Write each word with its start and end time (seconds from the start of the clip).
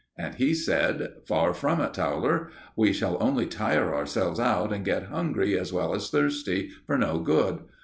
And 0.17 0.33
he 0.33 0.55
said: 0.55 1.09
"Far 1.27 1.53
from 1.53 1.79
it, 1.79 1.93
Towler. 1.93 2.49
We 2.75 2.91
shall 2.91 3.21
only 3.21 3.45
tire 3.45 3.93
ourselves 3.93 4.39
out, 4.39 4.73
and 4.73 4.83
get 4.83 5.09
hungry, 5.09 5.55
as 5.55 5.71
well 5.71 5.93
as 5.93 6.09
thirsty, 6.09 6.71
for 6.87 6.97
no 6.97 7.19
good. 7.19 7.59